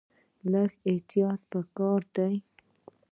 لږ 0.51 0.71
احتیاط 0.89 1.41
په 1.51 1.59
کار 1.77 2.01
دی. 2.15 2.35